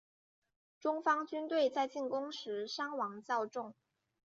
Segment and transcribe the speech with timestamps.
[0.79, 3.75] 中方军队在进攻时伤亡较重。